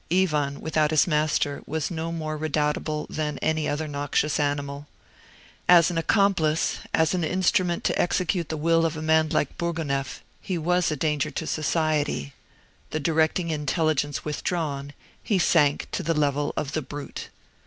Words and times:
Ivan 0.11 0.61
without 0.61 0.89
his 0.89 1.05
master 1.05 1.61
was 1.67 1.91
no 1.91 2.11
more 2.11 2.35
redoubtable 2.35 3.05
than 3.07 3.37
any 3.37 3.69
other 3.69 3.87
noxious 3.87 4.39
animal. 4.39 4.87
As 5.69 5.91
an 5.91 5.97
accomplice, 5.99 6.79
as 6.91 7.13
an 7.13 7.23
instrument 7.23 7.83
to 7.83 8.01
execute 8.01 8.49
the 8.49 8.57
will 8.57 8.83
of 8.83 8.97
a 8.97 9.01
man 9.03 9.29
like 9.29 9.59
Bourgonef, 9.59 10.23
he 10.41 10.57
was 10.57 10.89
a 10.89 10.95
danger 10.95 11.29
to 11.29 11.45
society. 11.45 12.33
The 12.89 12.99
directing 12.99 13.51
intelligence 13.51 14.25
withdrawn, 14.25 14.93
he 15.21 15.37
sank 15.37 15.87
to 15.91 16.01
the 16.01 16.15
level 16.15 16.51
of 16.57 16.71
the 16.71 16.81
brute. 16.81 17.29